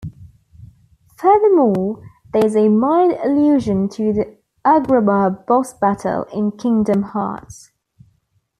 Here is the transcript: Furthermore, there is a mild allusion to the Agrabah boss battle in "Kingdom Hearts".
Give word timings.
Furthermore, 1.15 2.01
there 2.33 2.43
is 2.43 2.55
a 2.55 2.69
mild 2.69 3.11
allusion 3.23 3.87
to 3.89 4.11
the 4.11 4.35
Agrabah 4.65 5.45
boss 5.45 5.75
battle 5.75 6.23
in 6.33 6.53
"Kingdom 6.57 7.03
Hearts". 7.03 7.69